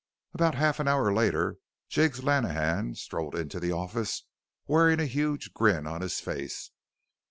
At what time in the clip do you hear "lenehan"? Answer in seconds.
2.23-2.95